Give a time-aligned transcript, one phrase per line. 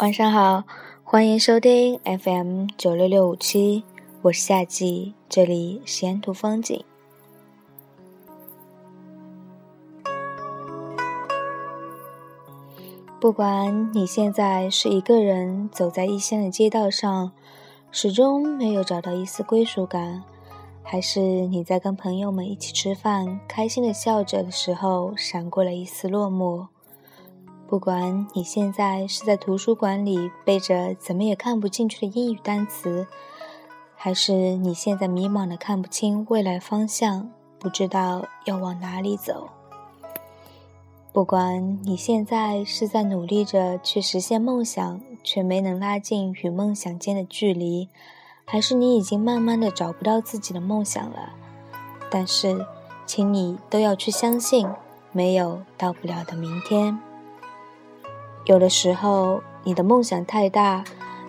[0.00, 0.64] 晚上好，
[1.04, 3.84] 欢迎收听 FM 九六六五七，
[4.22, 6.82] 我是夏季，这里是沿途风景。
[13.20, 17.32] 不管你现在是一个人走在异乡的街道上，
[17.92, 20.24] 始终没有找到一丝归属感，
[20.82, 26.68] 还是你在跟朋友们一起吃饭，开心的笑着的时候，闪过了一丝落寞。
[27.70, 33.06] 不管你现在是在图书馆里背着怎么也看不进去的英语单词，
[33.94, 39.50] 还是你现在迷茫的看不清未来方向，不知道要往哪里走。
[41.12, 47.88] 不管你现在是在努力着去实现梦想，却没能拉近与梦想间的距离，
[48.44, 51.30] 还是你已经慢慢的找不到自己的梦想了，
[52.10, 52.66] 但是，
[53.06, 54.68] 请你都要去相信，
[55.12, 57.00] 没有到不了的明天。
[58.46, 60.82] 有的时候，你的梦想太大，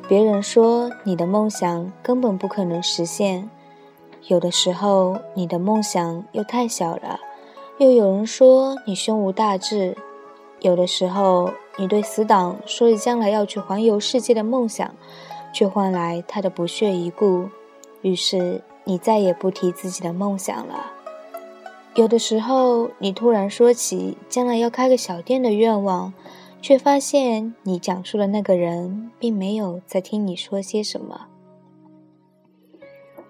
[0.08, 3.50] 别人说你的梦想根本不可能实现；
[4.28, 7.20] 有的时候，你的梦想又太小了，
[7.78, 9.94] 又有人说你胸无大志；
[10.62, 14.90] 有的时候，你对死党说着将来要去环游世界的梦想，
[15.54, 17.50] 却换来他的不屑一顾，
[18.02, 20.92] 于是你再也不提自己的梦想了。
[21.94, 26.14] 有的时候，你突然说起将来要开个小店的愿望。
[26.62, 31.28] 却发现你讲述的那个人并没有在听你说些什么。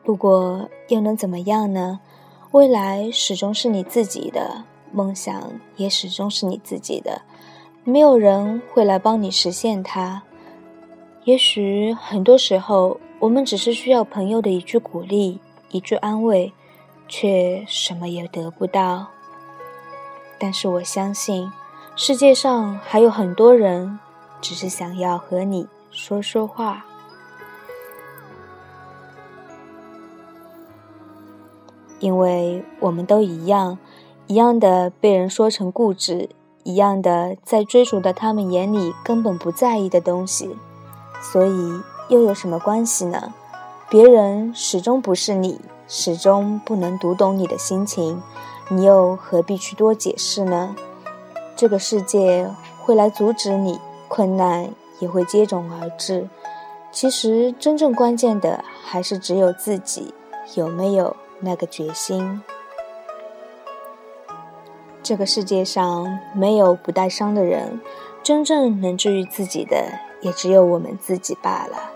[0.04, 2.02] 不过又能怎么样呢？
[2.52, 7.22] 未来始终是你自己的，梦想也始终是你自己的，
[7.86, 10.22] 没有人会来帮你实现它。
[11.24, 16.52] 也许很多时候，我们只是需要朋友的一句鼓励、一句安慰，
[17.08, 19.08] 却什么也得不到。
[20.38, 21.50] 但是我相信。
[21.98, 24.00] 世界上还有很多人，
[24.40, 26.86] 只是想要和你说说话。
[32.00, 33.78] 因为我们都一样，
[34.26, 36.30] 一样的被人说成固执，
[36.64, 40.56] 一样的在追逐的他们眼里根本不在意的东西，
[41.22, 43.34] 所以又有什么关系呢？
[43.90, 48.24] 别人始终不是你，始终不能读懂你的心情，
[48.70, 50.74] 你又何必去多解释呢？
[51.62, 52.50] 这个世界
[52.80, 54.68] 会来阻止你，困难
[54.98, 56.28] 也会接踵而至。
[56.92, 60.12] 其实，真正关键的还是只有自己
[60.56, 62.42] 有没有那个决心。
[65.04, 67.80] 这个世界上没有不带伤的人，
[68.24, 69.86] 真正能治愈自己的
[70.22, 71.92] 也只有我们自己罢了。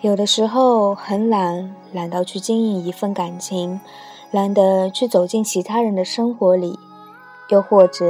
[0.00, 3.80] 有的时候很懒，懒到去经营一份感情。
[4.34, 6.76] 懒得去走进其他人的生活里，
[7.50, 8.04] 又或者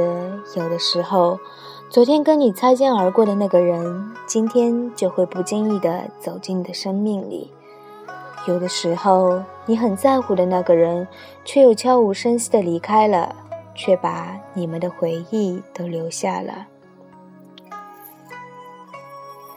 [0.55, 1.37] 有的时候，
[1.87, 7.51] 昨天跟你擦肩而过的那个人，今天就会不经意的走进你的生命里。
[8.47, 11.07] 有的时候，你很在乎的那个人，
[11.43, 13.35] 却又悄无声息的离开了，
[13.75, 16.65] 却把你们的回忆都留下了。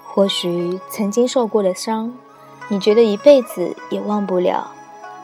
[0.04, 2.12] 或许曾经受过的伤，
[2.68, 4.70] 你觉得一辈子也忘不了。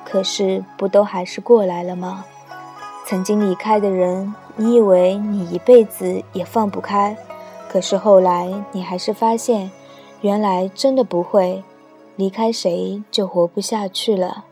[0.04, 2.24] 可是，不都还是过来了吗？
[3.06, 7.16] 曾经离开的人，你以为你一辈子也放不开，
[7.68, 9.70] 可是后来你还是发现，
[10.20, 11.62] 原来真的不会，
[12.16, 14.44] 离开谁就活不下去了。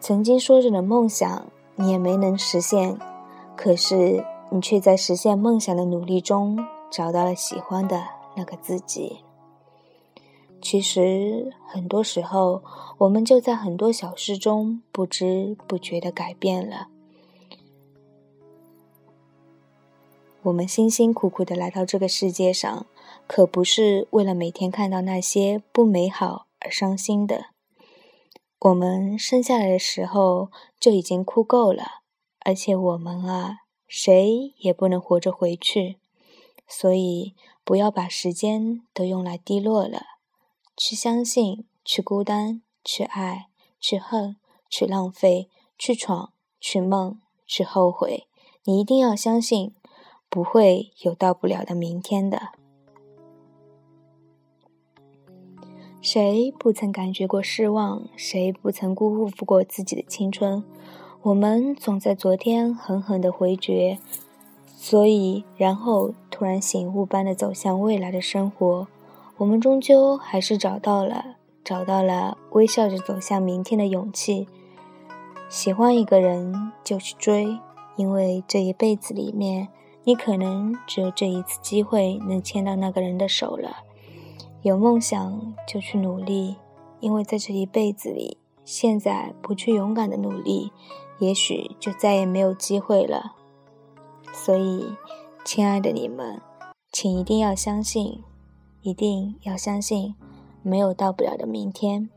[0.00, 1.44] 曾经说着的梦想，
[1.76, 2.96] 你也没能实现，
[3.56, 6.58] 可是你却在实现梦想的努力中，
[6.90, 8.02] 找到了喜欢的
[8.34, 9.18] 那个自己。
[10.62, 12.62] 其实，很多时候，
[12.98, 16.86] 我们就在很多小事中不知不觉的改变了。
[20.44, 22.86] 我们辛辛苦苦的来到这个世界上，
[23.26, 27.46] 可不是为了每天看到那些不美好而伤心的。
[28.60, 32.02] 我们生下来的时候就已经哭够了，
[32.44, 33.58] 而且我们啊，
[33.88, 35.98] 谁也不能活着回去。
[36.68, 37.34] 所以，
[37.64, 40.11] 不要把时间都用来低落了。
[40.76, 43.48] 去相信，去孤单，去爱，
[43.78, 44.36] 去恨，
[44.70, 45.48] 去浪费，
[45.78, 48.26] 去闯，去梦，去后悔。
[48.64, 49.74] 你一定要相信，
[50.28, 52.50] 不会有到不了的明天的。
[56.00, 58.08] 谁不曾感觉过失望？
[58.16, 60.64] 谁不曾辜负过自己的青春？
[61.22, 63.98] 我们总在昨天狠狠的回绝，
[64.66, 68.88] 所以然后突然醒悟般的走向未来的生活。
[69.42, 71.34] 我们终究还是找到了，
[71.64, 74.46] 找到了微笑着走向明天的勇气。
[75.48, 77.58] 喜欢一个人就去追，
[77.96, 79.66] 因为这一辈子里面
[80.04, 83.78] 你可能只有这一次机会能牵到那个人的手了。
[84.62, 86.54] 有梦想就去努力，
[87.00, 90.70] 因为在这一辈子里，现在不去勇敢的努力，
[91.18, 93.32] 也许就再也没有机会了。
[94.32, 94.94] 所以，
[95.44, 96.40] 亲爱的你们，
[96.92, 98.22] 请一定要相信，
[98.82, 100.14] 一定要相信，
[100.62, 102.10] 没有到不了的明天。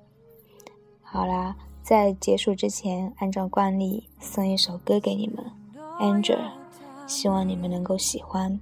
[1.02, 5.46] 好啦，在结束之前，按照惯例送一首歌给你们
[6.00, 6.52] ，Angel，
[7.08, 8.60] 希望你们能够喜欢。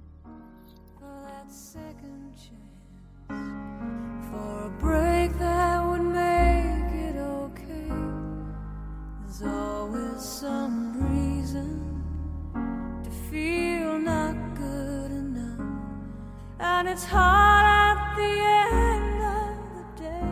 [16.84, 17.73] and it's hard
[18.16, 18.34] the
[18.72, 20.30] end of the day.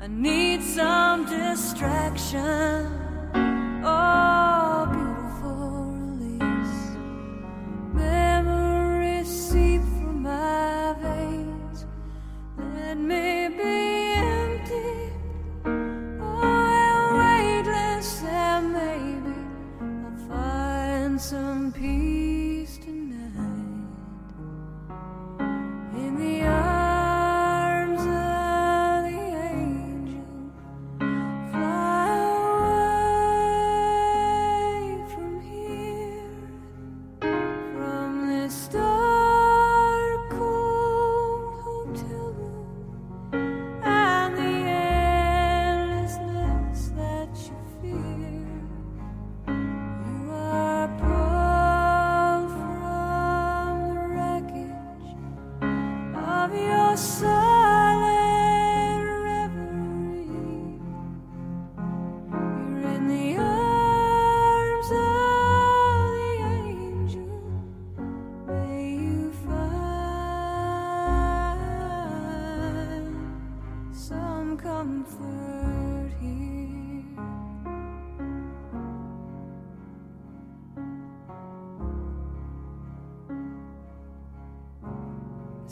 [0.00, 2.97] I need some distraction.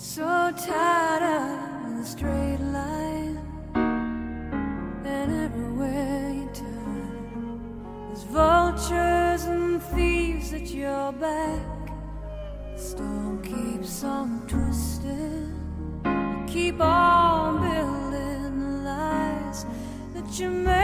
[0.08, 3.38] So tired of the straight line,
[3.74, 11.90] and everywhere you turn, there's vultures and thieves at your back.
[12.76, 15.52] The storm keeps on twisting.
[16.04, 19.66] You keep on building the lies
[20.14, 20.75] that you made.